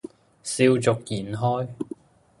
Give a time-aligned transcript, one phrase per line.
[0.43, 1.69] 笑逐言開